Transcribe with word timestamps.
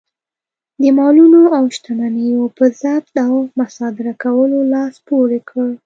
د 0.81 0.83
مالونو 0.97 1.41
او 1.57 1.63
شتمنیو 1.75 2.43
په 2.57 2.65
ضبط 2.81 3.15
او 3.27 3.35
مصادره 3.59 4.13
کولو 4.23 4.59
لاس 4.73 4.95
پورې 5.07 5.39
کړ. 5.49 5.69